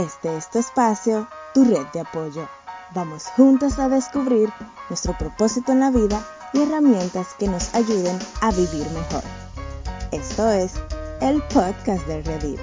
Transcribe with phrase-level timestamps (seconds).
[0.00, 2.48] Este es tu espacio, tu red de apoyo.
[2.94, 4.48] Vamos juntos a descubrir
[4.88, 6.24] nuestro propósito en la vida
[6.54, 9.22] y herramientas que nos ayuden a vivir mejor.
[10.10, 10.82] Esto es
[11.20, 12.58] el podcast de Redil.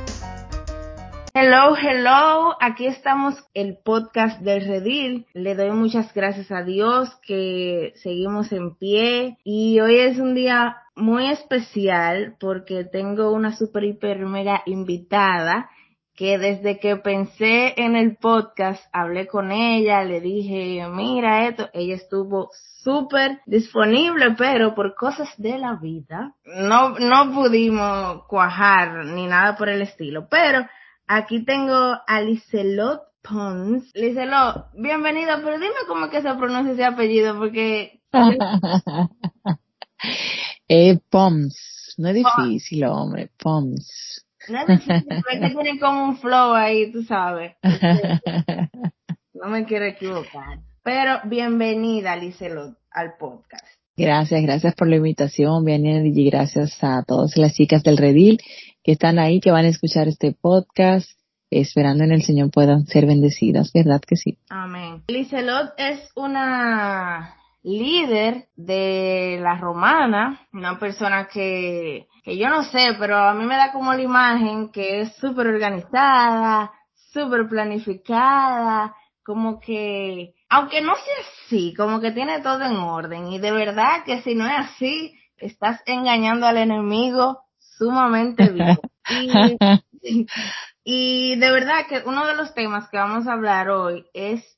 [1.35, 5.27] Hello, hello, aquí estamos el podcast de Redil.
[5.35, 10.77] Le doy muchas gracias a Dios que seguimos en pie y hoy es un día
[10.95, 15.69] muy especial porque tengo una super hiper mega invitada
[16.17, 21.93] que desde que pensé en el podcast, hablé con ella, le dije, mira esto, ella
[21.93, 22.49] estuvo
[22.81, 29.69] súper disponible, pero por cosas de la vida, no, no pudimos cuajar ni nada por
[29.69, 30.65] el estilo, pero
[31.05, 31.75] aquí tengo
[32.07, 33.91] a Liselot Pons.
[33.93, 38.01] Liselot, bienvenida, pero dime cómo que se pronuncia ese apellido, porque...
[40.67, 44.26] eh, Pons, no es difícil, hombre, Pons.
[44.49, 47.55] No que tienen como un flow ahí, tú sabes.
[49.39, 50.61] No me quiero equivocar.
[50.81, 53.63] Pero bienvenida, Lizelot, al podcast.
[53.95, 58.39] Gracias, gracias por la invitación, Bienvenida y gracias a todas las chicas del Redil
[58.83, 61.07] que están ahí, que van a escuchar este podcast,
[61.51, 64.39] esperando en el Señor puedan ser bendecidas, ¿verdad que sí?
[64.49, 65.03] Amén.
[65.07, 73.17] Lizelot es una líder de la romana, una persona que, que yo no sé, pero
[73.17, 76.71] a mí me da como la imagen que es súper organizada,
[77.11, 83.39] súper planificada, como que, aunque no sea así, como que tiene todo en orden y
[83.39, 88.77] de verdad que si no es así, estás engañando al enemigo sumamente bien.
[90.09, 90.27] Y,
[90.83, 94.56] y de verdad que uno de los temas que vamos a hablar hoy es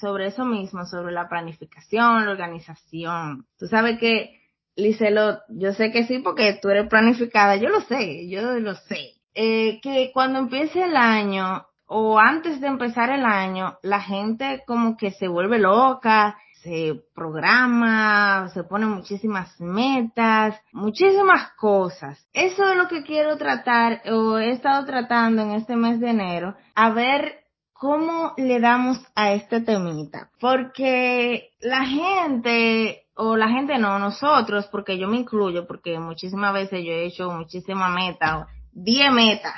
[0.00, 3.46] sobre eso mismo, sobre la planificación, la organización.
[3.58, 4.40] Tú sabes que,
[4.76, 9.14] Licelo, yo sé que sí porque tú eres planificada, yo lo sé, yo lo sé.
[9.34, 14.96] Eh, que cuando empiece el año o antes de empezar el año, la gente como
[14.96, 22.28] que se vuelve loca, se programa, se pone muchísimas metas, muchísimas cosas.
[22.32, 26.56] Eso es lo que quiero tratar o he estado tratando en este mes de enero,
[26.74, 27.47] a ver
[27.78, 30.30] ¿cómo le damos a este temita?
[30.40, 36.84] Porque la gente, o la gente no, nosotros, porque yo me incluyo, porque muchísimas veces
[36.84, 39.54] yo he hecho muchísimas metas, 10 metas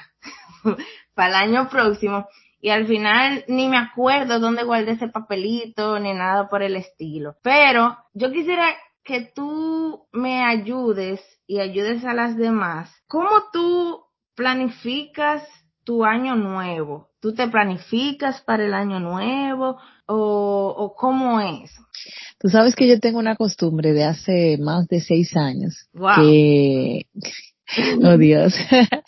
[1.15, 2.27] para el año próximo,
[2.61, 7.37] y al final ni me acuerdo dónde guardé ese papelito, ni nada por el estilo.
[7.43, 8.67] Pero yo quisiera
[9.03, 12.95] que tú me ayudes y ayudes a las demás.
[13.09, 14.05] ¿Cómo tú
[14.35, 15.43] planificas
[15.91, 17.09] tu año nuevo?
[17.21, 21.73] ¿Tú te planificas para el año nuevo o, o cómo es?
[22.39, 26.15] Tú sabes que yo tengo una costumbre de hace más de seis años wow.
[26.15, 27.07] que,
[28.05, 28.55] oh Dios,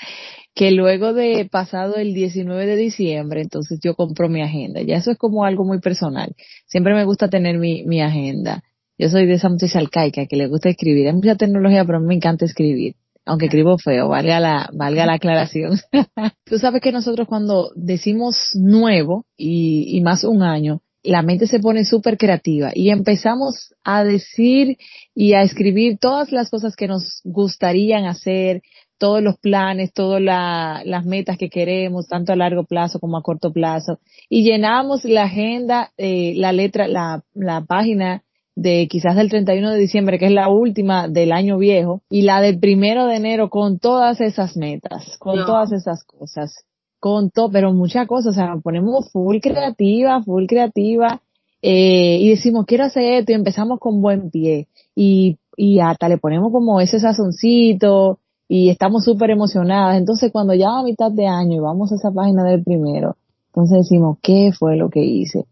[0.57, 4.83] que luego de pasado el 19 de diciembre, entonces yo compro mi agenda.
[4.83, 6.35] Ya eso es como algo muy personal.
[6.67, 8.65] Siempre me gusta tener mi, mi agenda.
[8.99, 11.07] Yo soy de esa muchacha alcaica que le gusta escribir.
[11.07, 15.07] Hay mucha tecnología, pero a mí me encanta escribir aunque escribo feo, valga la, valga
[15.07, 15.79] la aclaración.
[16.45, 21.59] Tú sabes que nosotros cuando decimos nuevo y, y más un año, la mente se
[21.59, 24.77] pone súper creativa y empezamos a decir
[25.15, 28.63] y a escribir todas las cosas que nos gustarían hacer,
[28.99, 33.23] todos los planes, todas la, las metas que queremos, tanto a largo plazo como a
[33.23, 38.23] corto plazo, y llenamos la agenda, eh, la letra, la, la página
[38.55, 42.41] de quizás del 31 de diciembre, que es la última del año viejo, y la
[42.41, 45.47] del primero de enero con todas esas metas, con No.
[45.47, 46.65] todas esas cosas,
[47.01, 51.21] con todo, pero muchas cosas, o sea, nos ponemos full creativa, full creativa,
[51.63, 56.19] eh, y decimos, quiero hacer esto, y empezamos con buen pie, y, y hasta le
[56.19, 61.27] ponemos como ese sazoncito, y estamos súper emocionadas, entonces cuando ya va a mitad de
[61.27, 63.17] año y vamos a esa página del primero,
[63.49, 65.47] entonces decimos, ¿qué fue lo que hice?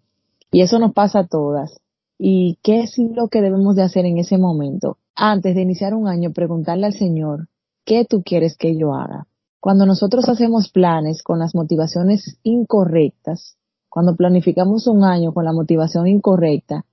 [0.52, 1.80] Y eso nos pasa a todas.
[2.22, 4.98] ¿Y qué es lo que debemos de hacer en ese momento?
[5.14, 7.48] Antes de iniciar un año, preguntarle al Señor,
[7.86, 9.26] ¿qué tú quieres que yo haga?
[9.58, 13.56] Cuando nosotros hacemos planes con las motivaciones incorrectas,
[13.88, 16.84] cuando planificamos un año con la motivación incorrecta,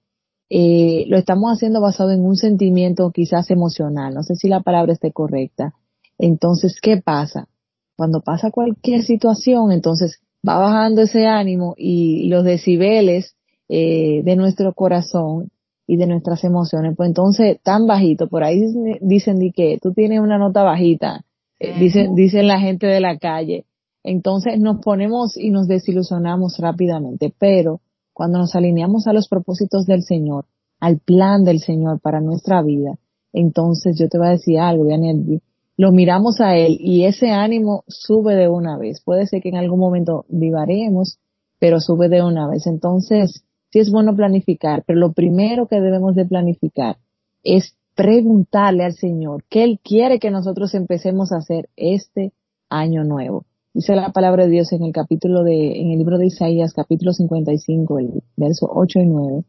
[0.49, 4.93] eh, lo estamos haciendo basado en un sentimiento quizás emocional, no sé si la palabra
[4.93, 5.73] esté correcta.
[6.17, 7.49] Entonces, ¿qué pasa?
[7.97, 13.35] Cuando pasa cualquier situación, entonces va bajando ese ánimo y los decibeles
[13.69, 15.49] eh, de nuestro corazón
[15.85, 19.93] y de nuestras emociones, pues entonces tan bajito, por ahí dicen, dicen de que tú
[19.93, 21.23] tienes una nota bajita,
[21.59, 23.65] eh, dicen, dicen la gente de la calle,
[24.03, 27.81] entonces nos ponemos y nos desilusionamos rápidamente, pero
[28.13, 30.45] cuando nos alineamos a los propósitos del Señor,
[30.79, 32.97] al plan del Señor para nuestra vida,
[33.33, 35.41] entonces yo te voy a decir algo, Yanelvi,
[35.77, 39.01] lo miramos a Él y ese ánimo sube de una vez.
[39.05, 41.19] Puede ser que en algún momento vivaremos,
[41.59, 42.65] pero sube de una vez.
[42.65, 46.97] Entonces, sí es bueno planificar, pero lo primero que debemos de planificar
[47.43, 52.31] es preguntarle al Señor qué Él quiere que nosotros empecemos a hacer este
[52.69, 53.45] año nuevo.
[53.73, 57.13] Dice la palabra de Dios en el capítulo de, en el libro de Isaías, capítulo
[57.13, 59.43] 55, el verso 8 y 9.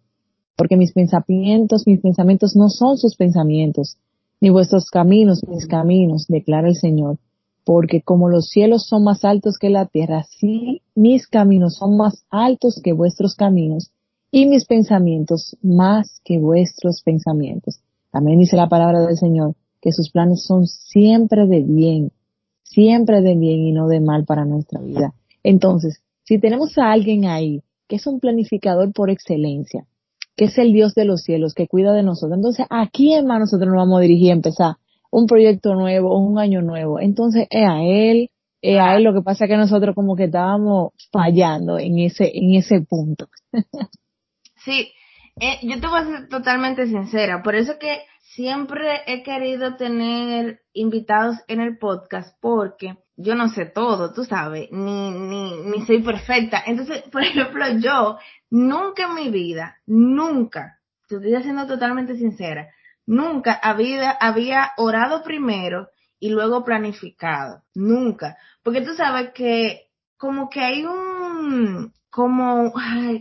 [0.56, 3.96] Porque mis pensamientos, mis pensamientos no son sus pensamientos,
[4.40, 7.18] ni vuestros caminos, mis caminos, declara el Señor.
[7.64, 12.24] Porque como los cielos son más altos que la tierra, así mis caminos son más
[12.30, 13.92] altos que vuestros caminos,
[14.30, 17.80] y mis pensamientos más que vuestros pensamientos.
[18.10, 22.12] También dice la palabra del Señor, que sus planes son siempre de bien
[22.68, 25.14] siempre de bien y no de mal para nuestra vida.
[25.42, 29.86] Entonces, si tenemos a alguien ahí que es un planificador por excelencia,
[30.36, 33.40] que es el Dios de los cielos, que cuida de nosotros, entonces, ¿a quién más
[33.40, 34.76] nosotros nos vamos a dirigir a empezar
[35.10, 37.00] un proyecto nuevo, un año nuevo?
[37.00, 40.24] Entonces, es a Él, es a Él, lo que pasa es que nosotros como que
[40.24, 43.28] estábamos fallando en ese, en ese punto.
[44.68, 44.92] sí,
[45.40, 48.02] eh, yo te voy a ser totalmente sincera, por eso que
[48.34, 54.68] siempre he querido tener invitados en el podcast porque yo no sé todo, tú sabes,
[54.70, 56.62] ni, ni, ni soy perfecta.
[56.66, 58.18] Entonces, por ejemplo, yo
[58.50, 60.78] nunca en mi vida, nunca,
[61.08, 62.68] te estoy siendo totalmente sincera,
[63.06, 65.88] nunca había, había orado primero
[66.20, 67.62] y luego planificado.
[67.74, 68.36] Nunca.
[68.62, 69.88] Porque tú sabes que
[70.18, 72.72] como que hay un, como,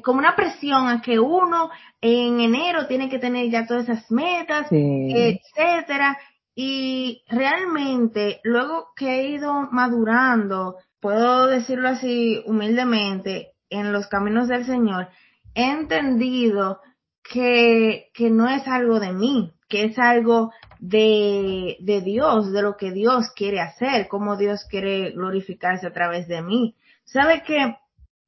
[0.04, 1.70] como una presión a que uno
[2.02, 6.18] en enero tiene que tener ya todas esas metas, etcétera.
[6.56, 14.66] Y realmente, luego que he ido madurando, puedo decirlo así humildemente, en los caminos del
[14.66, 15.10] Señor,
[15.54, 16.80] he entendido
[17.22, 22.78] que, que no es algo de mí, que es algo de, de Dios, de lo
[22.78, 26.76] que Dios quiere hacer, cómo Dios quiere glorificarse a través de mí.
[27.06, 27.78] ¿Sabe que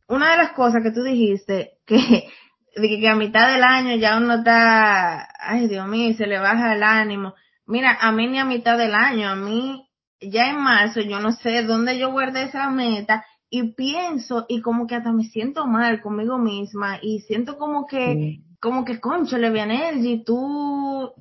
[0.09, 2.27] una de las cosas que tú dijiste, que,
[2.75, 6.83] que, a mitad del año ya uno está, ay Dios mío, se le baja el
[6.83, 7.35] ánimo.
[7.65, 9.87] Mira, a mí ni a mitad del año, a mí
[10.19, 14.87] ya en marzo yo no sé dónde yo guardé esa meta y pienso y como
[14.87, 19.51] que hasta me siento mal conmigo misma y siento como que, como que concho, le
[19.51, 21.13] viene y tú,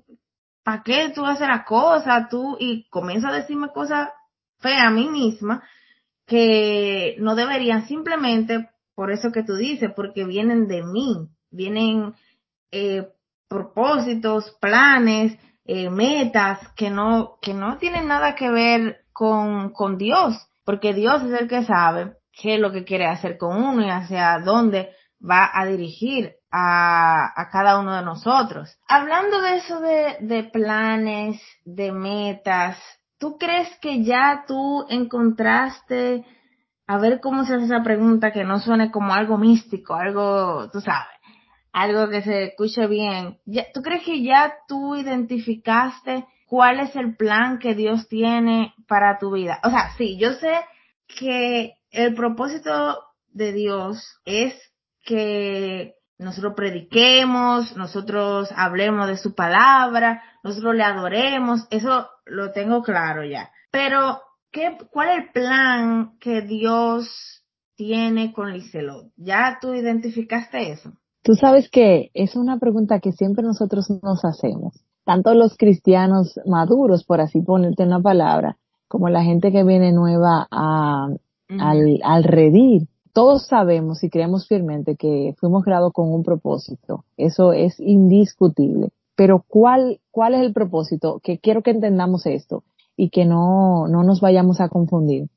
[0.64, 2.28] ¿para qué tú haces la cosa?
[2.30, 4.08] Tú, y comienzo a decirme cosas
[4.60, 5.62] feas a mí misma
[6.26, 8.68] que no deberían simplemente
[8.98, 12.14] por eso que tú dices, porque vienen de mí, vienen
[12.72, 13.06] eh,
[13.48, 20.36] propósitos, planes, eh, metas que no, que no tienen nada que ver con, con Dios,
[20.64, 23.88] porque Dios es el que sabe qué es lo que quiere hacer con uno y
[23.88, 24.90] hacia dónde
[25.22, 28.76] va a dirigir a, a cada uno de nosotros.
[28.88, 32.76] Hablando de eso de, de planes, de metas,
[33.16, 36.24] ¿tú crees que ya tú encontraste
[36.88, 40.80] a ver cómo se hace esa pregunta que no suene como algo místico, algo, tú
[40.80, 41.18] sabes,
[41.70, 43.38] algo que se escuche bien.
[43.74, 49.32] ¿Tú crees que ya tú identificaste cuál es el plan que Dios tiene para tu
[49.32, 49.60] vida?
[49.64, 50.60] O sea, sí, yo sé
[51.06, 52.98] que el propósito
[53.32, 54.54] de Dios es
[55.04, 63.24] que nosotros prediquemos, nosotros hablemos de su palabra, nosotros le adoremos, eso lo tengo claro
[63.24, 63.50] ya.
[63.70, 67.44] Pero ¿qué, ¿cuál es el plan que Dios
[67.76, 69.12] tiene con Liselot?
[69.16, 70.92] ¿Ya tú identificaste eso?
[71.22, 74.74] Tú sabes que es una pregunta que siempre nosotros nos hacemos,
[75.04, 78.56] tanto los cristianos maduros, por así ponerte una palabra,
[78.88, 81.08] como la gente que viene nueva a,
[81.48, 82.88] al, al redir.
[83.12, 87.04] Todos sabemos y creemos firmemente que fuimos creados con un propósito.
[87.16, 88.90] Eso es indiscutible.
[89.16, 91.20] Pero ¿cuál, cuál es el propósito?
[91.22, 92.62] Que quiero que entendamos esto
[92.98, 95.28] y que no, no nos vayamos a confundir.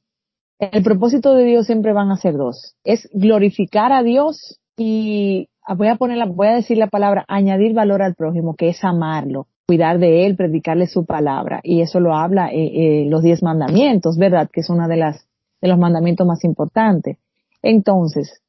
[0.58, 2.76] El propósito de Dios siempre van a ser dos.
[2.84, 7.74] Es glorificar a Dios y voy a poner la, voy a decir la palabra añadir
[7.74, 11.62] valor al prójimo, que es amarlo, cuidar de él, predicarle su palabra.
[11.64, 14.50] Y eso lo habla eh, eh, los diez mandamientos, ¿verdad?
[14.52, 15.28] Que es una de las,
[15.62, 17.20] de los mandamientos más importantes.
[17.62, 18.42] Entonces,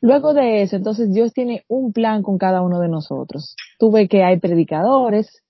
[0.00, 3.56] luego de eso, entonces Dios tiene un plan con cada uno de nosotros.
[3.80, 5.42] Tuve que hay predicadores,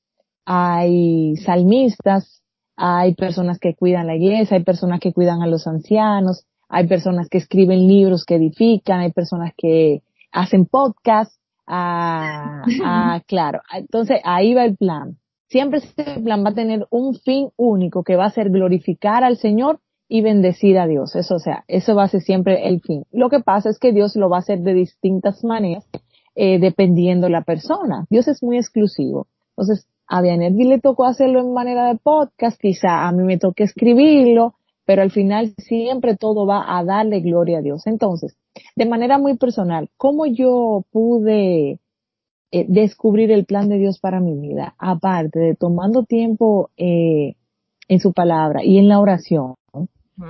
[0.46, 2.41] hay salmistas,
[2.76, 7.28] hay personas que cuidan la iglesia, hay personas que cuidan a los ancianos, hay personas
[7.28, 10.02] que escriben libros que edifican, hay personas que
[10.32, 15.18] hacen podcasts, ah, ah, claro, entonces ahí va el plan.
[15.48, 19.36] Siempre ese plan va a tener un fin único que va a ser glorificar al
[19.36, 21.14] Señor y bendecir a Dios.
[21.14, 23.04] Eso, o sea, eso va a ser siempre el fin.
[23.12, 25.86] Lo que pasa es que Dios lo va a hacer de distintas maneras,
[26.34, 28.06] eh, dependiendo la persona.
[28.08, 29.26] Dios es muy exclusivo.
[29.50, 33.64] Entonces, a Vianetti le tocó hacerlo en manera de podcast, quizá a mí me toque
[33.64, 34.52] escribirlo,
[34.84, 37.86] pero al final siempre todo va a darle gloria a Dios.
[37.86, 38.36] Entonces,
[38.76, 41.80] de manera muy personal, ¿cómo yo pude
[42.50, 44.74] eh, descubrir el plan de Dios para mi vida?
[44.76, 47.36] Aparte de tomando tiempo eh,
[47.88, 49.54] en su palabra y en la oración,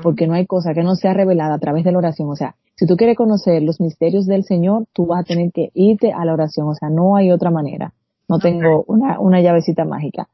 [0.00, 2.30] porque no hay cosa que no sea revelada a través de la oración.
[2.30, 5.70] O sea, si tú quieres conocer los misterios del Señor, tú vas a tener que
[5.74, 6.68] irte a la oración.
[6.68, 7.92] O sea, no hay otra manera.
[8.28, 10.28] No tengo una, una llavecita mágica.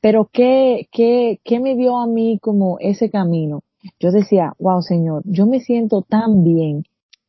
[0.00, 3.62] Pero ¿qué, qué, qué me dio a mí como ese camino?
[4.00, 6.84] Yo decía, wow, Señor, yo me siento tan bien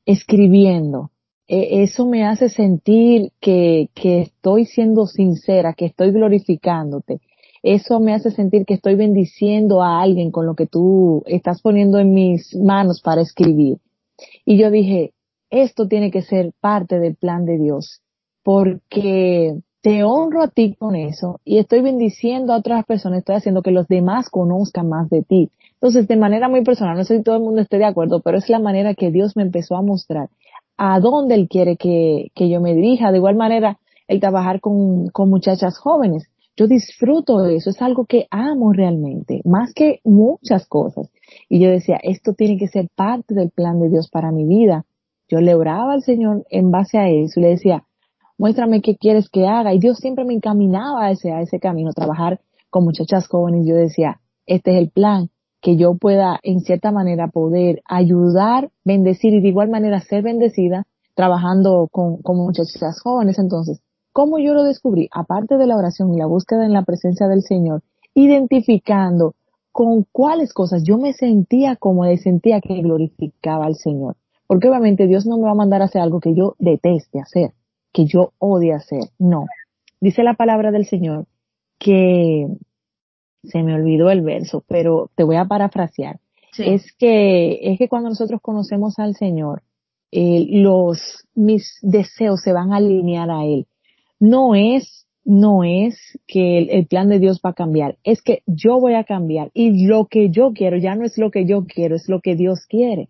[0.05, 1.11] escribiendo.
[1.47, 7.19] E, eso me hace sentir que, que estoy siendo sincera, que estoy glorificándote.
[7.61, 11.99] Eso me hace sentir que estoy bendiciendo a alguien con lo que tú estás poniendo
[11.99, 13.77] en mis manos para escribir.
[14.45, 15.13] Y yo dije,
[15.49, 18.01] esto tiene que ser parte del plan de Dios,
[18.43, 23.61] porque te honro a ti con eso y estoy bendiciendo a otras personas, estoy haciendo
[23.61, 25.51] que los demás conozcan más de ti.
[25.73, 28.37] Entonces, de manera muy personal, no sé si todo el mundo esté de acuerdo, pero
[28.37, 30.29] es la manera que Dios me empezó a mostrar
[30.77, 33.11] a dónde Él quiere que, que yo me dirija.
[33.11, 36.29] De igual manera, el trabajar con, con muchachas jóvenes.
[36.55, 41.09] Yo disfruto de eso, es algo que amo realmente, más que muchas cosas.
[41.49, 44.85] Y yo decía, esto tiene que ser parte del plan de Dios para mi vida.
[45.27, 47.83] Yo le oraba al Señor en base a eso y le decía,
[48.43, 49.73] muéstrame qué quieres que haga.
[49.73, 53.65] Y Dios siempre me encaminaba a ese, a ese camino, trabajar con muchachas jóvenes.
[53.65, 55.29] Yo decía, este es el plan,
[55.61, 60.85] que yo pueda en cierta manera poder ayudar, bendecir y de igual manera ser bendecida
[61.15, 63.39] trabajando con, con muchachas jóvenes.
[63.39, 63.79] Entonces,
[64.11, 65.07] ¿cómo yo lo descubrí?
[65.13, 67.81] Aparte de la oración y la búsqueda en la presencia del Señor,
[68.13, 69.35] identificando
[69.71, 74.17] con cuáles cosas yo me sentía como y sentía que glorificaba al Señor.
[74.47, 77.53] Porque obviamente Dios no me va a mandar a hacer algo que yo deteste hacer
[77.93, 79.03] que yo odie hacer.
[79.19, 79.45] No.
[80.01, 81.25] Dice la palabra del Señor
[81.79, 82.47] que
[83.43, 86.19] se me olvidó el verso, pero te voy a parafrasear.
[86.57, 89.63] Es que, es que cuando nosotros conocemos al Señor,
[90.11, 93.65] eh, los, mis deseos se van a alinear a Él.
[94.19, 95.97] No es, no es
[96.27, 99.49] que el, el, plan de Dios va a cambiar, es que yo voy a cambiar
[99.53, 102.35] y lo que yo quiero ya no es lo que yo quiero, es lo que
[102.35, 103.09] Dios quiere.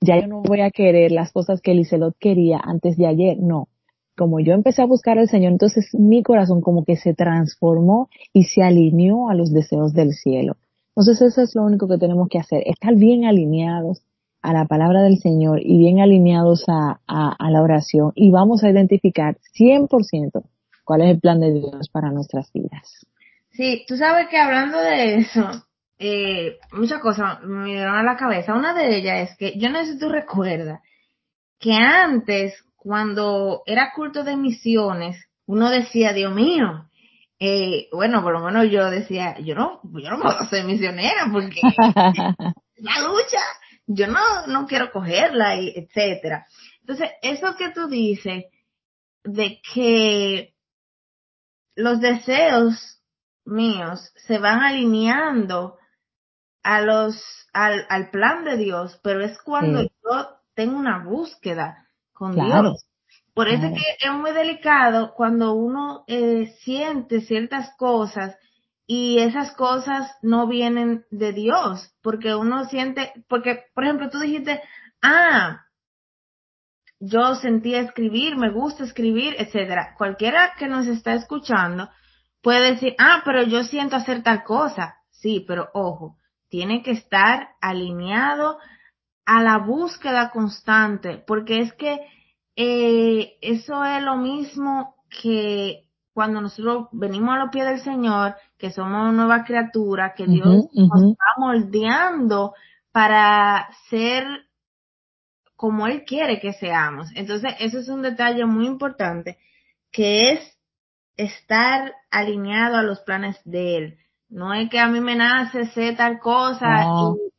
[0.00, 3.68] Ya yo no voy a querer las cosas que Eliselot quería antes de ayer, no
[4.18, 8.44] como yo empecé a buscar al Señor, entonces mi corazón como que se transformó y
[8.44, 10.56] se alineó a los deseos del cielo.
[10.88, 14.02] Entonces eso es lo único que tenemos que hacer, estar bien alineados
[14.42, 18.70] a la palabra del Señor y bien alineados a, a, la oración y vamos a
[18.70, 20.42] identificar 100%
[20.84, 23.06] cuál es el plan de Dios para nuestras vidas.
[23.52, 25.48] Sí, tú sabes que hablando de eso,
[25.98, 28.54] eh, muchas cosas me dieron a la cabeza.
[28.54, 30.80] Una de ellas es que yo no sé si tú recuerdas
[31.60, 36.88] que antes cuando era culto de misiones, uno decía, Dios mío,
[37.38, 41.60] eh, bueno, por lo menos yo decía, yo no, yo no puedo ser misionera porque
[42.76, 43.42] la lucha,
[43.86, 46.46] yo no, no quiero cogerla, y etcétera.
[46.80, 48.46] Entonces, eso que tú dices
[49.22, 50.54] de que
[51.76, 53.02] los deseos
[53.44, 55.76] míos se van alineando
[56.62, 61.84] a los, al, al plan de Dios, pero es cuando yo tengo una búsqueda
[62.18, 62.84] con Dios.
[63.32, 68.36] Por eso es que es muy delicado cuando uno eh, siente ciertas cosas
[68.84, 74.60] y esas cosas no vienen de Dios, porque uno siente, porque, por ejemplo, tú dijiste,
[75.02, 75.66] ah,
[76.98, 79.94] yo sentía escribir, me gusta escribir, etcétera.
[79.96, 81.88] Cualquiera que nos está escuchando
[82.42, 84.96] puede decir, ah, pero yo siento hacer tal cosa.
[85.10, 86.16] Sí, pero ojo,
[86.48, 88.58] tiene que estar alineado
[89.28, 92.00] a la búsqueda constante, porque es que
[92.56, 98.70] eh, eso es lo mismo que cuando nosotros venimos a los pies del Señor, que
[98.70, 102.54] somos nueva criatura, que Dios nos está moldeando
[102.90, 104.24] para ser
[105.56, 107.10] como Él quiere que seamos.
[107.14, 109.36] Entonces, eso es un detalle muy importante,
[109.92, 110.58] que es
[111.18, 113.98] estar alineado a los planes de Él.
[114.30, 116.86] No es que a mí me nace ser tal cosa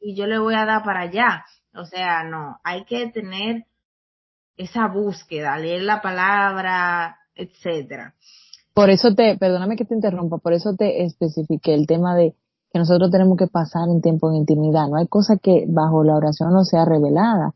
[0.01, 1.45] y, y, yo le voy a dar para allá.
[1.79, 3.65] O sea, no, hay que tener
[4.57, 8.13] esa búsqueda, leer la palabra, etcétera.
[8.73, 12.35] Por eso te, perdóname que te interrumpa, por eso te especifiqué el tema de
[12.71, 14.87] que nosotros tenemos que pasar en tiempo en intimidad.
[14.89, 17.55] No hay cosa que bajo la oración no sea revelada.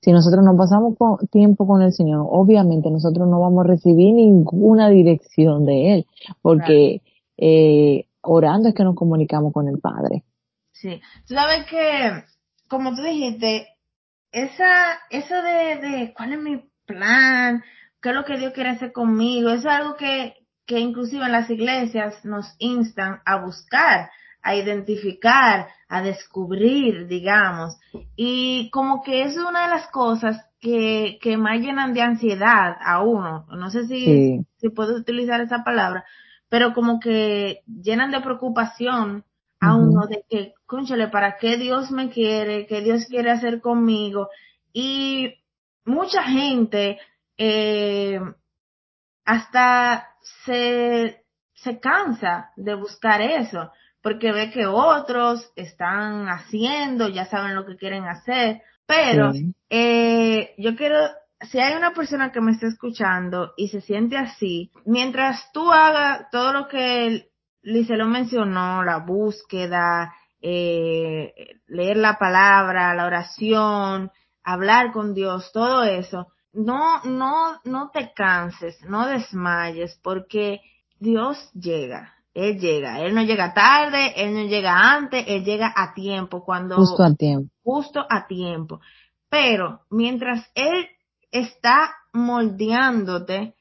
[0.00, 0.94] Si nosotros no pasamos
[1.30, 6.06] tiempo con el Señor, obviamente nosotros no vamos a recibir ninguna dirección de Él,
[6.42, 7.02] porque
[7.38, 10.24] eh, orando es que nos comunicamos con el Padre.
[10.72, 12.24] Sí, tú sabes que
[12.72, 13.68] como tú dijiste,
[14.32, 17.62] esa, eso de, de cuál es mi plan,
[18.00, 21.50] qué es lo que Dios quiere hacer conmigo, es algo que, que inclusive en las
[21.50, 24.08] iglesias nos instan a buscar,
[24.40, 27.78] a identificar, a descubrir, digamos.
[28.16, 33.02] Y como que es una de las cosas que, que más llenan de ansiedad a
[33.02, 33.44] uno.
[33.50, 36.06] No sé si, si puedo utilizar esa palabra,
[36.48, 39.26] pero como que llenan de preocupación
[39.62, 42.66] a uno de que, conchale, ¿para qué Dios me quiere?
[42.66, 44.28] ¿Qué Dios quiere hacer conmigo?
[44.72, 45.34] Y
[45.84, 46.98] mucha gente
[47.38, 48.20] eh,
[49.24, 50.08] hasta
[50.44, 53.70] se, se cansa de buscar eso,
[54.02, 59.30] porque ve que otros están haciendo, ya saben lo que quieren hacer, pero
[59.70, 60.98] eh, yo quiero,
[61.40, 66.28] si hay una persona que me está escuchando y se siente así, mientras tú hagas
[66.32, 67.31] todo lo que
[67.62, 71.32] Lice lo mencionó, la búsqueda, eh,
[71.68, 74.10] leer la palabra, la oración,
[74.42, 80.60] hablar con Dios, todo eso, no, no, no te canses, no desmayes, porque
[80.98, 85.94] Dios llega, Él llega, Él no llega tarde, Él no llega antes, Él llega a
[85.94, 86.76] tiempo, cuando...
[86.76, 87.54] Justo a tiempo.
[87.62, 88.80] Justo a tiempo.
[89.28, 90.88] Pero mientras Él
[91.30, 93.54] está moldeándote,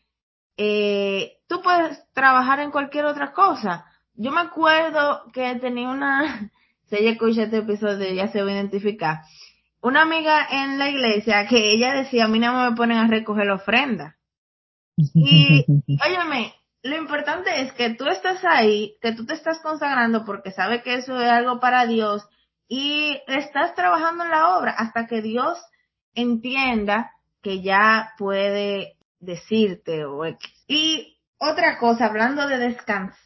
[0.57, 3.85] eh, tú puedes trabajar en cualquier otra cosa.
[4.15, 6.51] Yo me acuerdo que tenía una,
[6.85, 9.21] si ella escucha este episodio ya se va a identificar,
[9.81, 13.47] una amiga en la iglesia que ella decía, a mí no me ponen a recoger
[13.47, 14.17] la ofrenda.
[14.95, 15.65] Y,
[16.05, 16.53] óyeme,
[16.83, 20.95] lo importante es que tú estás ahí, que tú te estás consagrando porque sabes que
[20.95, 22.27] eso es algo para Dios
[22.67, 25.59] y estás trabajando en la obra hasta que Dios
[26.13, 30.23] entienda que ya puede decirte o
[30.67, 32.57] Y otra cosa, hablando de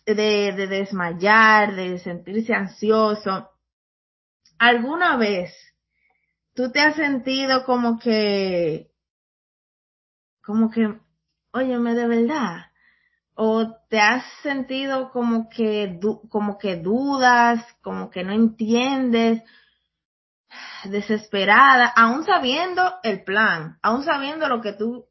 [0.06, 3.52] de, de desmayar, de sentirse ansioso,
[4.58, 5.54] ¿alguna vez
[6.54, 8.90] tú te has sentido como que,
[10.42, 10.98] como que,
[11.52, 12.68] óyeme, de verdad,
[13.34, 19.44] o te has sentido como que, como que dudas, como que no entiendes,
[20.86, 25.06] desesperada, aún sabiendo el plan, aún sabiendo lo que tú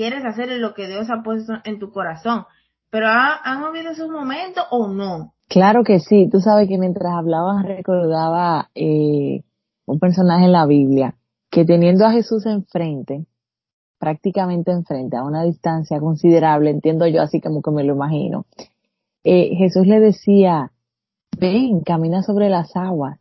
[0.00, 2.46] quieres hacer lo que Dios ha puesto en tu corazón.
[2.88, 5.34] Pero ¿han habido esos momentos o no?
[5.46, 6.26] Claro que sí.
[6.32, 9.42] Tú sabes que mientras hablabas recordaba eh,
[9.84, 11.16] un personaje en la Biblia
[11.50, 13.26] que teniendo a Jesús enfrente,
[13.98, 18.46] prácticamente enfrente, a una distancia considerable, entiendo yo así como que me lo imagino,
[19.22, 20.72] eh, Jesús le decía,
[21.38, 23.18] ven, camina sobre las aguas.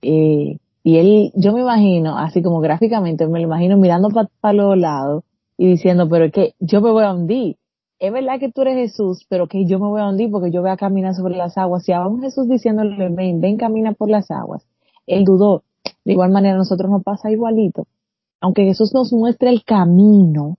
[0.00, 4.10] Eh, y él, yo me imagino, así como gráficamente, me lo imagino mirando
[4.40, 5.24] para los lados
[5.56, 7.56] y diciendo, pero es que yo me voy a hundir.
[7.98, 10.60] Es verdad que tú eres Jesús, pero que yo me voy a hundir porque yo
[10.60, 11.88] voy a caminar sobre las aguas.
[11.88, 14.66] Y aún Jesús diciéndole, ven, ven, camina por las aguas.
[15.06, 15.62] Él dudó.
[16.04, 17.86] De igual manera, a nosotros nos pasa igualito.
[18.40, 20.58] Aunque Jesús nos muestre el camino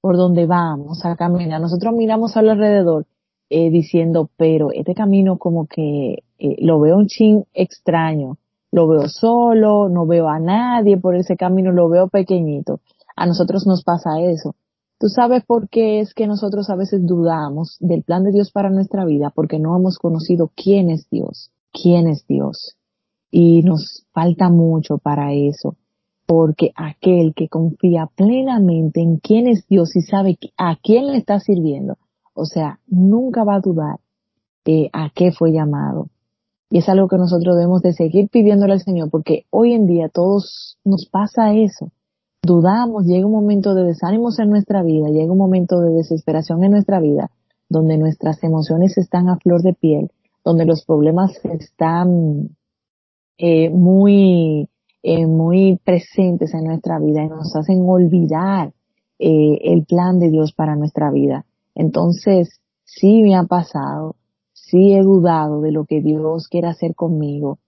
[0.00, 3.06] por donde vamos a caminar, nosotros miramos alrededor
[3.50, 8.36] eh, diciendo, pero este camino como que eh, lo veo un chin extraño,
[8.72, 12.80] lo veo solo, no veo a nadie por ese camino, lo veo pequeñito.
[13.16, 14.56] A nosotros nos pasa eso.
[14.98, 18.70] Tú sabes por qué es que nosotros a veces dudamos del plan de Dios para
[18.70, 22.76] nuestra vida, porque no hemos conocido quién es Dios, quién es Dios
[23.36, 25.76] y nos falta mucho para eso,
[26.24, 31.40] porque aquel que confía plenamente en quién es Dios y sabe a quién le está
[31.40, 31.98] sirviendo,
[32.32, 33.98] o sea, nunca va a dudar
[34.64, 36.10] de a qué fue llamado.
[36.70, 40.08] Y es algo que nosotros debemos de seguir pidiéndole al Señor, porque hoy en día
[40.08, 41.90] todos nos pasa eso.
[42.44, 46.72] Dudamos, llega un momento de desánimos en nuestra vida, llega un momento de desesperación en
[46.72, 47.30] nuestra vida,
[47.70, 50.10] donde nuestras emociones están a flor de piel,
[50.44, 52.50] donde los problemas están
[53.38, 54.68] eh, muy,
[55.02, 58.74] eh, muy presentes en nuestra vida y nos hacen olvidar
[59.18, 61.46] eh, el plan de Dios para nuestra vida.
[61.74, 64.16] Entonces, sí me ha pasado,
[64.52, 67.58] sí he dudado de lo que Dios quiere hacer conmigo,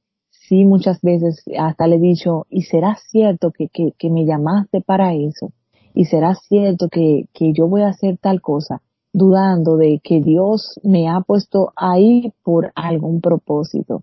[0.49, 4.81] sí muchas veces hasta le he dicho, y será cierto que, que, que me llamaste
[4.81, 5.53] para eso,
[5.95, 8.83] y será cierto que, que yo voy a hacer tal cosa,
[9.13, 14.03] dudando de que Dios me ha puesto ahí por algún propósito.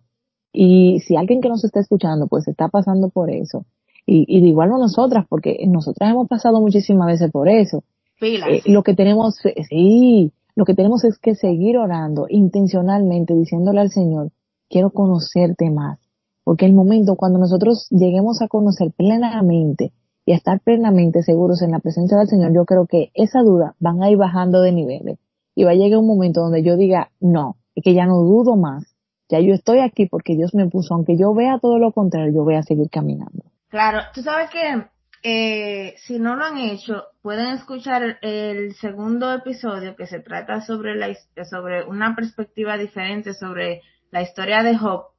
[0.52, 3.66] Y si alguien que nos está escuchando pues está pasando por eso,
[4.06, 7.84] y, y de igual a nosotras, porque nosotras hemos pasado muchísimas veces por eso.
[8.22, 13.82] Eh, lo que tenemos, eh, sí, lo que tenemos es que seguir orando intencionalmente, diciéndole
[13.82, 14.32] al Señor,
[14.70, 16.00] quiero conocerte más.
[16.44, 19.92] Porque el momento cuando nosotros lleguemos a conocer plenamente
[20.26, 23.76] y a estar plenamente seguros en la presencia del Señor, yo creo que esa duda
[23.80, 25.20] van a ir bajando de niveles.
[25.56, 28.56] Y va a llegar un momento donde yo diga, no, es que ya no dudo
[28.56, 28.96] más,
[29.30, 32.44] ya yo estoy aquí porque Dios me puso, aunque yo vea todo lo contrario, yo
[32.44, 33.44] voy a seguir caminando.
[33.70, 34.86] Claro, tú sabes que
[35.24, 40.96] eh, si no lo han hecho, pueden escuchar el segundo episodio que se trata sobre
[40.96, 41.16] la
[41.50, 45.13] sobre una perspectiva diferente sobre la historia de Job.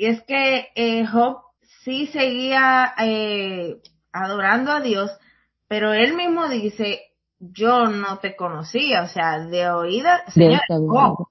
[0.00, 1.42] Y es que eh, Job
[1.84, 5.10] sí seguía eh, adorando a Dios,
[5.68, 7.02] pero él mismo dice,
[7.38, 11.28] yo no te conocía, o sea, de oída, señor, Job,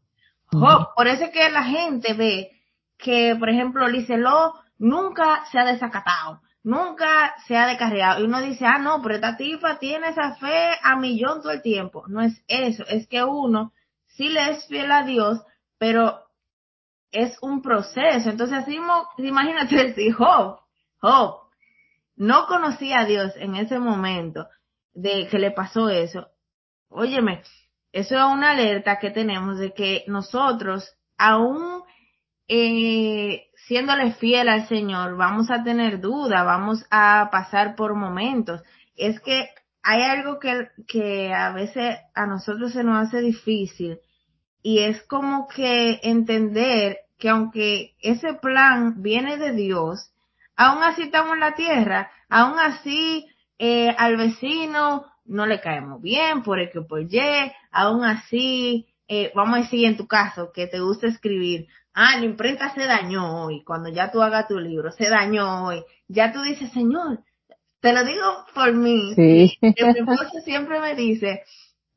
[0.52, 2.52] Job, por eso es que la gente ve
[3.00, 8.22] que, por ejemplo, Liceló nunca se ha desacatado nunca se ha descarriado.
[8.22, 11.64] Y uno dice, ah, no, pero esta tipa tiene esa fe a millón todo el
[11.64, 12.04] tiempo.
[12.08, 13.74] No es eso, es que uno
[14.06, 15.42] sí le es fiel a Dios,
[15.80, 16.29] pero
[17.12, 18.30] es un proceso.
[18.30, 18.78] Entonces, así,
[19.18, 20.60] imagínate si Job,
[22.16, 24.48] no conocía a Dios en ese momento
[24.94, 26.28] de que le pasó eso.
[26.90, 27.44] Óyeme,
[27.92, 31.84] eso es una alerta que tenemos de que nosotros, aún
[32.48, 38.62] eh, siéndole fiel al Señor, vamos a tener duda, vamos a pasar por momentos.
[38.96, 39.50] Es que
[39.84, 44.00] hay algo que, que a veces a nosotros se nos hace difícil
[44.62, 50.12] y es como que entender que aunque ese plan viene de Dios,
[50.56, 56.44] aún así estamos en la tierra, aún así eh, al vecino no le caemos bien
[56.44, 57.20] por el que por Y,
[57.72, 62.26] aún así, eh, vamos a decir en tu caso que te gusta escribir, ah, la
[62.26, 66.42] imprenta se dañó hoy, cuando ya tú hagas tu libro, se dañó hoy, ya tú
[66.42, 67.20] dices, Señor,
[67.80, 69.58] te lo digo por mí, sí.
[69.62, 71.44] mi esposo siempre me dice,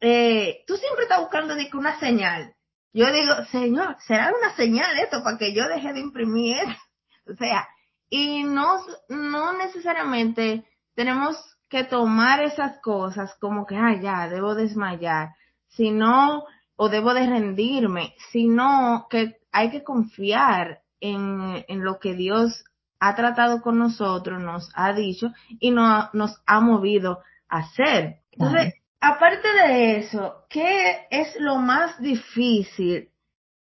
[0.02, 2.54] eh, tú siempre estás buscando una señal.
[2.92, 6.64] Yo digo, Señor, ¿será una señal esto para que yo deje de imprimir?
[7.26, 7.68] o sea,
[8.10, 11.36] y no, no necesariamente tenemos
[11.70, 15.30] que tomar esas cosas como que, ah, ya, debo desmayar,
[15.68, 16.44] sino,
[16.76, 22.64] o debo de rendirme, sino que hay que confiar en, en lo que Dios
[22.98, 28.16] ha tratado con nosotros, nos ha dicho y no, nos ha movido a hacer.
[28.32, 33.10] Entonces, aparte de eso, ¿qué es lo más difícil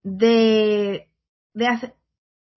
[0.03, 1.09] de,
[1.55, 1.95] de hacer?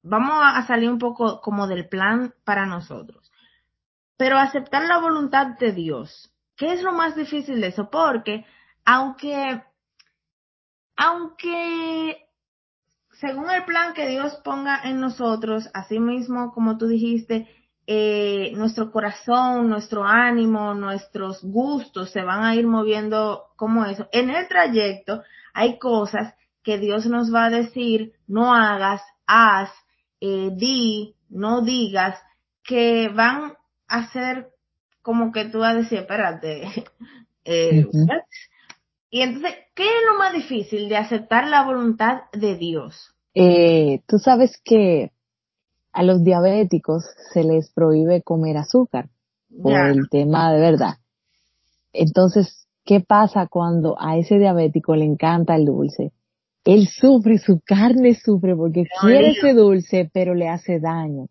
[0.04, 3.32] Vamos a salir un poco como del plan para nosotros.
[4.17, 6.32] Pero aceptar la voluntad de Dios.
[6.58, 7.89] ¿Qué es lo más difícil de eso?
[7.89, 8.46] Porque
[8.84, 9.63] aunque,
[10.98, 12.28] aunque
[13.13, 17.48] según el plan que Dios ponga en nosotros, así mismo como tú dijiste,
[17.86, 24.08] eh, nuestro corazón, nuestro ánimo, nuestros gustos se van a ir moviendo como eso.
[24.12, 29.69] En el trayecto hay cosas que Dios nos va a decir, no hagas, haz,
[30.22, 32.17] eh, di, no digas,
[32.63, 33.54] que van
[33.88, 34.50] a ser
[35.02, 36.63] como que tú vas a decir, espérate,
[37.46, 37.86] eh,
[39.10, 43.13] y entonces, ¿qué es lo más difícil de aceptar la voluntad de Dios?
[43.36, 45.12] Eh, tú sabes que
[45.93, 49.10] a los diabéticos se les prohíbe comer azúcar
[49.62, 50.95] por el tema de verdad.
[51.93, 56.12] Entonces, ¿qué pasa cuando a ese diabético le encanta el dulce?
[56.65, 61.27] Él sufre, su carne sufre porque quiere ese dulce, pero le hace daño.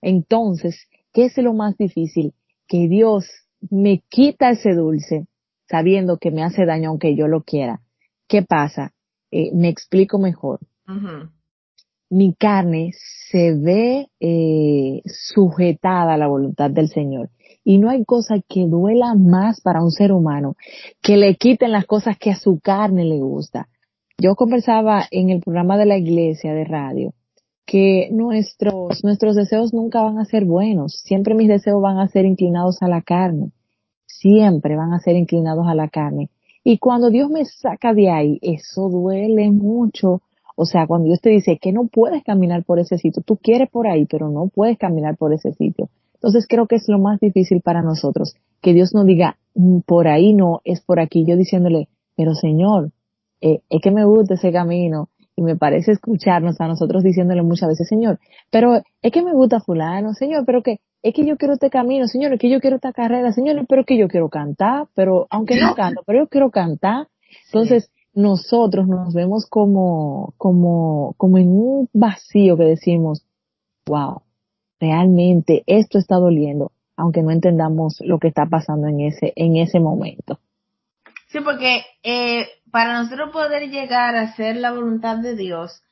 [0.00, 2.34] Entonces, ¿qué es lo más difícil?
[2.68, 3.26] Que Dios
[3.70, 5.26] me quita ese dulce
[5.68, 7.80] sabiendo que me hace daño aunque yo lo quiera.
[8.28, 8.92] ¿Qué pasa?
[9.30, 10.60] Eh, me explico mejor
[12.10, 12.92] mi carne
[13.30, 17.30] se ve eh, sujetada a la voluntad del Señor.
[17.64, 20.56] Y no hay cosa que duela más para un ser humano
[21.00, 23.68] que le quiten las cosas que a su carne le gusta.
[24.18, 27.14] Yo conversaba en el programa de la iglesia de radio
[27.66, 31.00] que nuestros, nuestros deseos nunca van a ser buenos.
[31.04, 33.50] Siempre mis deseos van a ser inclinados a la carne.
[34.06, 36.28] Siempre van a ser inclinados a la carne.
[36.62, 40.22] Y cuando Dios me saca de ahí, eso duele mucho
[40.56, 43.68] o sea, cuando Dios te dice que no puedes caminar por ese sitio, tú quieres
[43.70, 45.88] por ahí, pero no puedes caminar por ese sitio.
[46.14, 50.08] Entonces creo que es lo más difícil para nosotros, que Dios nos diga, mm, por
[50.08, 51.24] ahí no, es por aquí.
[51.26, 52.90] Yo diciéndole, pero Señor,
[53.40, 57.68] eh, es que me gusta ese camino y me parece escucharnos a nosotros diciéndole muchas
[57.68, 58.18] veces, Señor,
[58.50, 62.06] pero es que me gusta fulano, Señor, pero que es que yo quiero este camino,
[62.06, 65.60] Señor, es que yo quiero esta carrera, Señor, pero que yo quiero cantar, pero aunque
[65.60, 67.08] no canto, pero yo quiero cantar.
[67.46, 73.24] Entonces, nosotros nos vemos como, como, como en un vacío que decimos,
[73.86, 74.22] wow,
[74.80, 79.80] realmente esto está doliendo, aunque no entendamos lo que está pasando en ese, en ese
[79.80, 80.38] momento.
[81.28, 85.82] Sí, porque eh, para nosotros poder llegar a hacer la voluntad de Dios,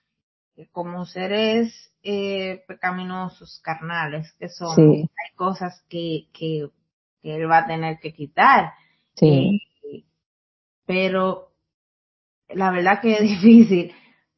[0.70, 6.68] como seres eh, pecaminosos, carnales que son, hay cosas que, que,
[7.22, 8.72] que, Él va a tener que quitar.
[9.14, 9.60] Sí.
[9.84, 10.04] Eh,
[10.86, 11.51] pero
[12.54, 13.94] la verdad que es difícil.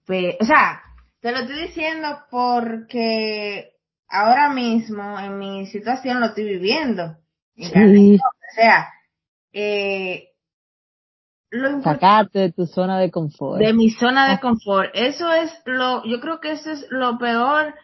[0.06, 0.82] Pues, o sea,
[1.20, 3.72] te lo estoy diciendo porque
[4.08, 7.16] ahora mismo en mi situación lo estoy viviendo.
[7.56, 8.16] Sí.
[8.16, 8.88] O sea,
[9.52, 10.30] eh,
[11.50, 13.60] lo Sacarte de tu zona de confort.
[13.60, 14.90] de mi zona de confort.
[14.94, 17.74] Eso es lo, yo creo que eso es lo peor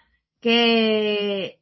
[0.40, 1.60] que,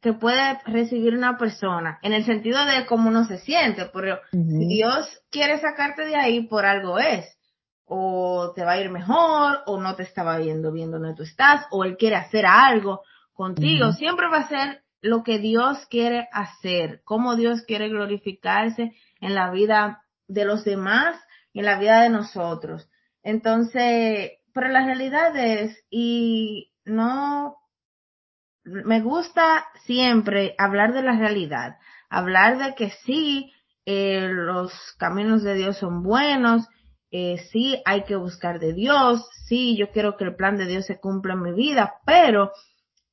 [0.00, 4.50] que puede recibir una persona, en el sentido de cómo uno se siente, pero Ujú.
[4.58, 7.33] si Dios quiere sacarte de ahí, por algo es.
[7.86, 11.66] O te va a ir mejor, o no te estaba viendo bien donde tú estás,
[11.70, 13.92] o Él quiere hacer algo contigo.
[13.92, 19.50] Siempre va a ser lo que Dios quiere hacer, cómo Dios quiere glorificarse en la
[19.50, 21.16] vida de los demás
[21.52, 22.88] y en la vida de nosotros.
[23.22, 27.56] Entonces, pero la realidad es, y no,
[28.64, 31.76] me gusta siempre hablar de la realidad,
[32.08, 33.52] hablar de que sí,
[33.84, 36.66] eh, los caminos de Dios son buenos,
[37.16, 40.84] eh, sí hay que buscar de Dios, sí yo quiero que el plan de Dios
[40.84, 42.50] se cumpla en mi vida, pero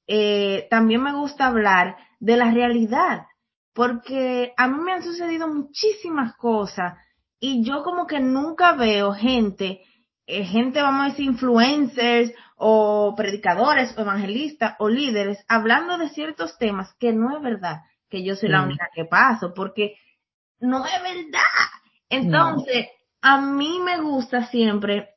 [0.07, 3.27] eh, también me gusta hablar de la realidad,
[3.75, 6.95] porque a mí me han sucedido muchísimas cosas
[7.39, 9.81] y yo como que nunca veo gente,
[10.25, 16.57] eh, gente, vamos a decir, influencers o predicadores o evangelistas o líderes hablando de ciertos
[16.57, 18.65] temas que no es verdad que yo soy la Sí.
[18.65, 19.93] única que paso, porque
[20.59, 21.69] no es verdad.
[22.09, 22.87] Entonces,
[23.21, 25.09] a mí me gusta siempre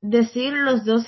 [0.00, 1.06] decir los dos,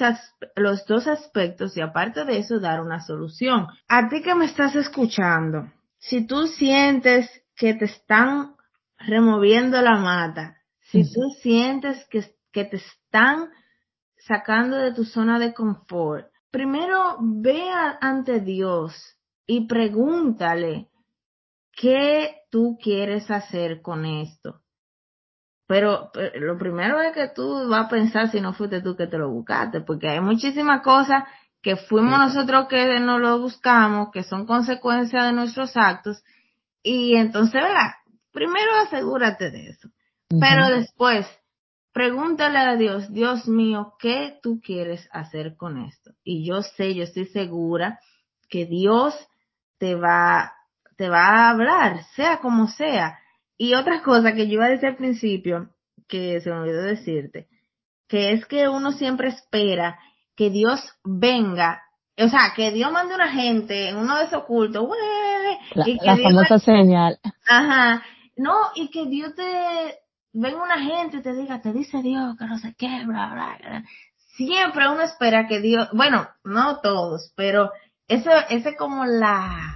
[0.57, 3.67] los dos aspectos y aparte de eso dar una solución.
[3.89, 8.57] A ti que me estás escuchando, si tú sientes que te están
[8.99, 13.51] removiendo la mata, si tú sientes que, que te están
[14.19, 17.63] sacando de tu zona de confort, primero ve
[18.01, 20.89] ante Dios y pregúntale
[21.73, 24.61] qué tú quieres hacer con esto.
[25.71, 29.07] Pero, pero lo primero es que tú vas a pensar si no fuiste tú que
[29.07, 31.23] te lo buscaste, porque hay muchísimas cosas
[31.63, 36.25] que fuimos nosotros que nos lo buscamos, que son consecuencias de nuestros actos,
[36.83, 37.93] y entonces, ¿verdad?
[38.33, 39.91] Primero asegúrate de eso.
[40.41, 41.25] Pero después,
[41.93, 46.11] pregúntale a Dios, Dios mío, ¿qué tú quieres hacer con esto?
[46.25, 48.01] Y yo sé, yo estoy segura
[48.49, 49.15] que Dios
[49.79, 50.53] te va,
[50.97, 53.21] te va a hablar, sea como sea.
[53.63, 55.69] Y otra cosa que yo iba a decir al principio,
[56.09, 57.47] que se me olvidó decirte,
[58.09, 59.99] que es que uno siempre espera
[60.35, 61.83] que Dios venga,
[62.17, 64.89] o sea, que Dios mande una gente en uno de esos cultos.
[65.75, 67.19] La, y que la Dios famosa señal.
[67.47, 68.03] Ajá.
[68.35, 69.99] No, y que Dios te
[70.33, 73.59] venga una gente y te diga, te dice Dios que no sé qué, bla, bla,
[73.61, 73.85] bla.
[74.39, 77.73] Siempre uno espera que Dios, bueno, no todos, pero
[78.09, 79.70] eso, ese es como la,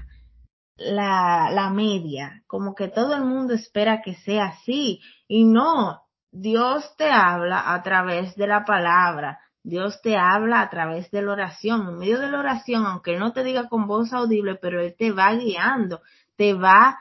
[0.77, 5.01] la, la media, como que todo el mundo espera que sea así.
[5.29, 9.41] Y no, Dios te habla a través de la palabra.
[9.63, 11.89] Dios te habla a través de la oración.
[11.89, 14.95] En medio de la oración, aunque Él no te diga con voz audible, pero Él
[14.99, 16.01] te va guiando,
[16.37, 16.99] te va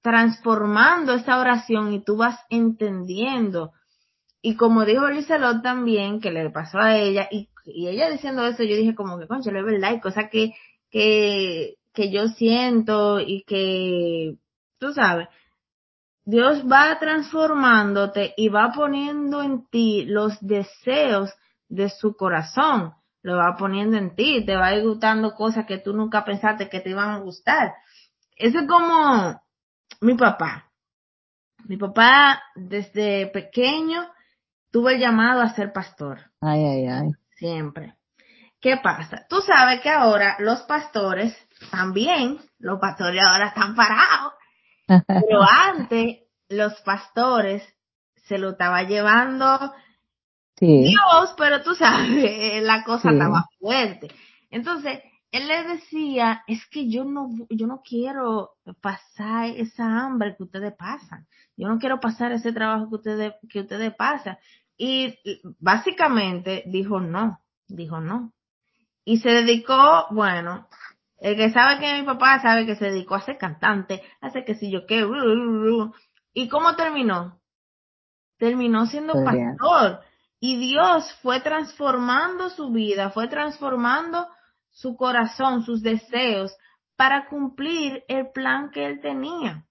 [0.00, 3.72] transformando esa oración y tú vas entendiendo.
[4.40, 8.62] Y como dijo Lizelot también, que le pasó a ella, y, y ella diciendo eso,
[8.62, 10.52] yo dije como que, concha, es verdad, hay cosas que,
[10.90, 14.36] que, que yo siento y que,
[14.78, 15.28] tú sabes,
[16.26, 21.32] Dios va transformándote y va poniendo en ti los deseos
[21.68, 22.92] de su corazón.
[23.22, 26.68] Lo va poniendo en ti, te va a ir gustando cosas que tú nunca pensaste
[26.68, 27.74] que te iban a gustar.
[28.36, 29.40] Eso es como
[30.02, 30.70] mi papá.
[31.64, 34.06] Mi papá desde pequeño
[34.70, 37.10] tuvo el llamado a ser pastor, Ay, ay, ay.
[37.36, 37.94] siempre.
[38.60, 39.26] ¿Qué pasa?
[39.28, 41.34] Tú sabes que ahora los pastores
[41.70, 44.32] también, los pastores ahora están parados,
[45.06, 47.62] pero antes los pastores
[48.26, 49.72] se lo estaba llevando
[50.58, 53.14] Sí, Dios, pero tú sabes, la cosa Sí.
[53.14, 54.08] estaba fuerte.
[54.50, 60.44] Entonces, él le decía, es que yo no, yo no quiero pasar esa hambre que
[60.44, 61.26] ustedes pasan.
[61.58, 64.38] Yo no quiero pasar ese trabajo que ustedes, que ustedes pasan.
[64.78, 67.38] Y y básicamente dijo no,
[67.68, 68.32] dijo no.
[69.04, 70.68] Y se dedicó, bueno,
[71.18, 74.44] el que sabe que mi papá sabe que se dedicó a ser cantante, a ser
[74.44, 75.06] que si yo qué,
[76.34, 77.40] ¿y cómo terminó?
[78.38, 80.00] Terminó siendo pastor.
[80.40, 84.28] Y Dios fue transformando su vida, fue transformando
[84.70, 86.54] su corazón, sus deseos,
[86.96, 89.64] para cumplir el plan que él tenía.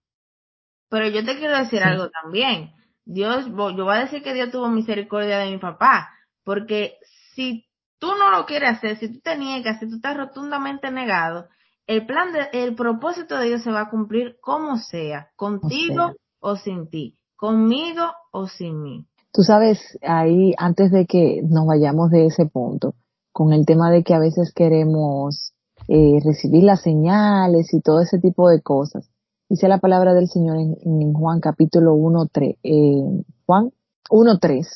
[0.89, 1.88] Pero yo te quiero decir Sí.
[1.88, 2.73] algo también.
[3.05, 6.10] Dios, yo voy a decir que Dios tuvo misericordia de mi papá,
[6.43, 6.97] porque
[7.34, 7.67] si
[7.99, 11.47] tú no lo quieres hacer, si tú te niegas, si tú estás rotundamente negado,
[11.88, 16.15] el plan de, el propósito de Dios se va a cumplir como sea, contigo sea.
[16.39, 19.05] o sin ti, conmigo o sin mí.
[19.31, 22.95] Tú sabes, ahí, antes de que nos vayamos de ese punto,
[23.31, 25.53] con el tema de que a veces queremos
[25.88, 29.10] eh, recibir las señales y todo ese tipo de cosas,
[29.47, 33.71] Dice la palabra del Señor en, Juan capítulo 1, 3, eh, Juan
[34.10, 34.67] 1, 3.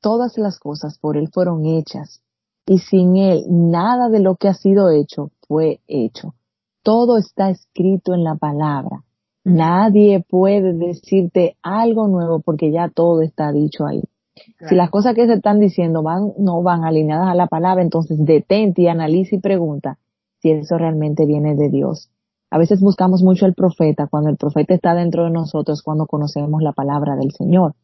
[0.00, 2.22] Todas las cosas por Él fueron hechas
[2.70, 6.34] y sin Él nada de lo que ha sido hecho fue hecho.
[6.84, 9.02] Todo está escrito en la palabra.
[9.42, 14.04] Nadie puede decirte algo nuevo porque ya todo está dicho ahí.
[14.68, 18.24] Si las cosas que se están diciendo van, no van alineadas a la palabra, entonces
[18.24, 19.98] detente y analiza y pregunta
[20.38, 22.08] si eso realmente viene de Dios.
[22.52, 26.62] A veces buscamos mucho el profeta cuando el profeta está dentro de nosotros cuando conocemos
[26.62, 27.74] la palabra del Señor.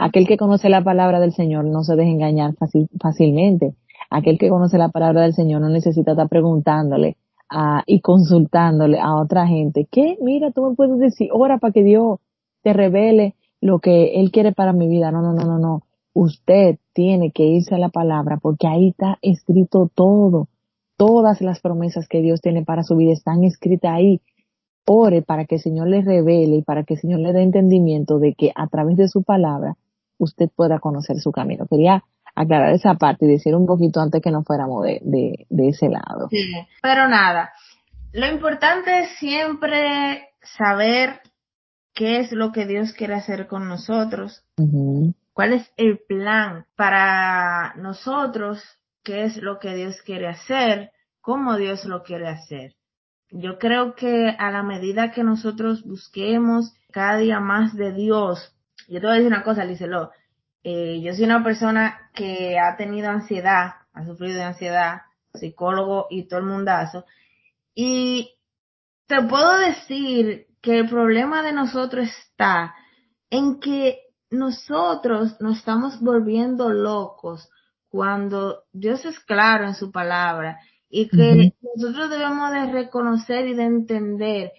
[0.00, 2.54] Aquel que conoce la palabra del Señor no se deja engañar
[3.00, 3.74] fácilmente.
[4.10, 7.16] Aquel que conoce la palabra del Señor no necesita estar preguntándole
[7.50, 9.86] ah, y consultándole a otra gente.
[9.90, 10.16] ¿Qué?
[10.20, 12.18] Mira, tú me puedes decir, ora para que Dios
[12.62, 15.10] te revele lo que Él quiere para mi vida.
[15.10, 15.82] No, no, no, no, no.
[16.12, 20.48] Usted tiene que irse a la palabra porque ahí está escrito todo.
[20.96, 24.20] Todas las promesas que Dios tiene para su vida están escritas ahí.
[24.86, 28.18] Ore para que el Señor le revele y para que el Señor le dé entendimiento
[28.18, 29.76] de que a través de su palabra
[30.18, 31.66] usted pueda conocer su camino.
[31.66, 35.88] Quería aclarar esa parte y decir un poquito antes que no fuéramos de, de, ese
[35.88, 36.28] lado.
[36.30, 37.52] Sí, pero nada,
[38.12, 41.20] lo importante es siempre saber
[41.94, 44.44] qué es lo que Dios quiere hacer con nosotros,
[45.32, 48.62] cuál es el plan para nosotros,
[49.02, 52.74] qué es lo que Dios quiere hacer, cómo Dios lo quiere hacer.
[53.30, 58.54] Yo creo que a la medida que nosotros busquemos cada día más de Dios,
[58.88, 60.10] yo te voy a decir una cosa, Licelo,
[60.64, 65.02] eh, yo soy una persona que ha tenido ansiedad, ha sufrido de ansiedad,
[65.34, 67.04] psicólogo y todo el mundazo,
[67.74, 68.34] y
[69.06, 72.74] te puedo decir que el problema de nosotros está
[73.28, 73.98] en que
[74.30, 77.50] nosotros nos estamos volviendo locos
[77.88, 83.64] cuando Dios es claro en su palabra y que nosotros debemos de reconocer y de
[83.64, 84.52] entender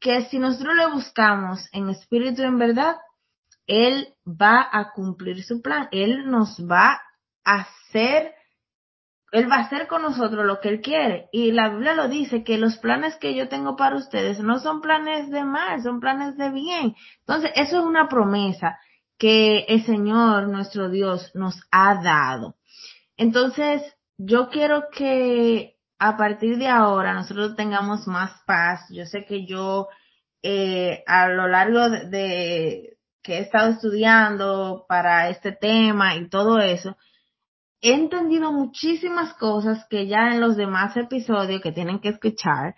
[0.00, 2.96] que si nosotros le buscamos en espíritu y en verdad,
[3.68, 7.00] Él va a cumplir su plan, Él nos va
[7.44, 8.34] a hacer,
[9.30, 11.28] Él va a hacer con nosotros lo que Él quiere.
[11.30, 14.80] Y la Biblia lo dice, que los planes que yo tengo para ustedes no son
[14.80, 16.96] planes de mal, son planes de bien.
[17.20, 18.78] Entonces, eso es una promesa
[19.18, 22.56] que el Señor, nuestro Dios, nos ha dado.
[23.16, 23.82] Entonces,
[24.16, 28.86] yo quiero que a partir de ahora nosotros tengamos más paz.
[28.90, 29.88] Yo sé que yo
[30.42, 32.97] eh, a lo largo de,
[33.28, 36.96] que he estado estudiando para este tema y todo eso,
[37.82, 42.74] he entendido muchísimas cosas que ya en los demás episodios que tienen que escuchar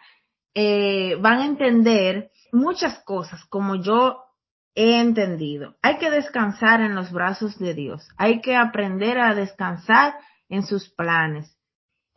[0.52, 4.24] eh, van a entender muchas cosas como yo
[4.74, 5.76] he entendido.
[5.82, 8.08] Hay que descansar en los brazos de Dios.
[8.16, 10.14] Hay que aprender a descansar
[10.48, 11.56] en sus planes.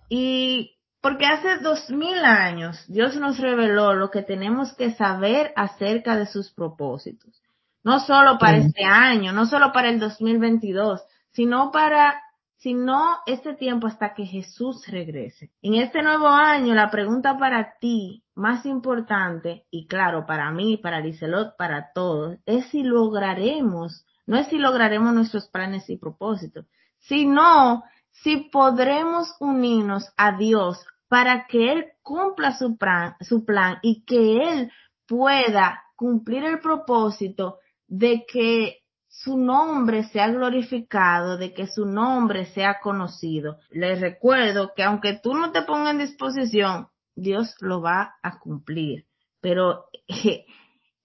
[0.10, 6.18] Y porque hace dos mil años Dios nos reveló lo que tenemos que saber acerca
[6.18, 7.43] de sus propósitos.
[7.84, 12.22] No solo para este año, no solo para el 2022, sino para
[12.64, 15.52] sino este tiempo hasta que Jesús regrese.
[15.62, 21.02] En este nuevo año, la pregunta para ti más importante, y claro, para mí, para
[21.02, 26.66] Lizelot, para todos, es si lograremos, no es si lograremos nuestros planes y propósitos,
[27.00, 34.06] sino si podremos unirnos a Dios para que Él cumpla su plan, su plan y
[34.06, 34.72] que Él
[35.06, 37.60] pueda cumplir el propósito
[37.96, 43.60] de que su nombre sea glorificado, de que su nombre sea conocido.
[43.70, 49.06] Les recuerdo que aunque tú no te pongas en disposición, Dios lo va a cumplir.
[49.42, 50.44] Pero es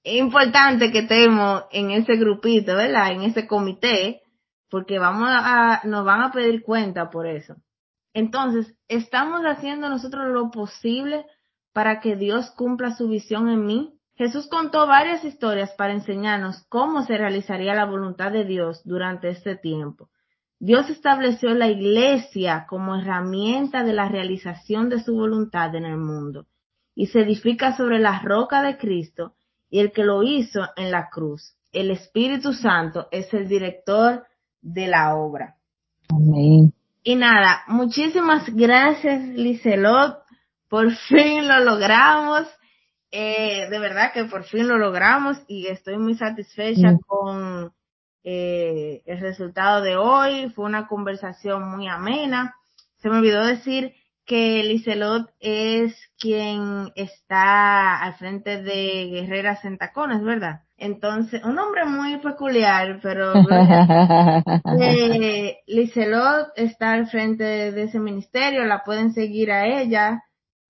[0.03, 3.12] importante que estemos en ese grupito, ¿verdad?
[3.12, 4.22] En ese comité,
[4.70, 7.57] porque vamos a, nos van a pedir cuenta por eso.
[8.14, 11.27] Entonces, estamos haciendo nosotros lo posible
[11.74, 17.04] para que Dios cumpla su visión en mí, Jesús contó varias historias para enseñarnos cómo
[17.04, 20.11] se realizaría la voluntad de Dios durante este tiempo.
[20.59, 26.46] Dios estableció la iglesia como herramienta de la realización de su voluntad en el mundo
[26.96, 29.35] y se edifica sobre la roca de Cristo
[29.70, 31.54] y el que lo hizo en la cruz.
[31.72, 34.26] El Espíritu Santo es el director
[34.61, 35.54] de la obra.
[36.09, 36.72] Amén.
[37.04, 40.19] Y nada, muchísimas gracias Licelot.
[40.69, 42.48] Por fin lo logramos.
[43.11, 46.98] Eh, de verdad que por fin lo logramos y estoy muy satisfecha mm.
[47.06, 47.73] con
[48.25, 50.50] eh, el resultado de hoy.
[50.50, 52.54] Fue una conversación muy amena.
[52.98, 53.94] Se me olvidó decir
[54.27, 60.61] que Licelot es quien está al frente de Guerreras en Tacones, ¿verdad?
[60.77, 63.33] Entonces, un nombre muy peculiar, pero
[64.81, 70.23] eh, Licelot está al frente de ese ministerio, la pueden seguir a ella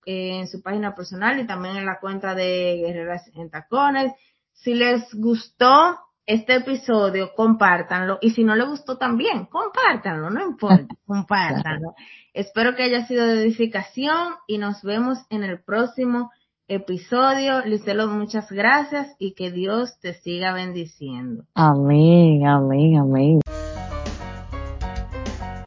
[0.05, 4.13] en su página personal y también en la cuenta de Guerreras en Tacones.
[4.53, 8.19] Si les gustó este episodio, compártanlo.
[8.21, 11.95] Y si no les gustó también, compártanlo, no importa, compártanlo.
[12.33, 16.29] Espero que haya sido de edificación y nos vemos en el próximo
[16.67, 17.65] episodio.
[17.65, 21.45] Licelo, muchas gracias y que Dios te siga bendiciendo.
[21.55, 23.39] Amén, amén, amén.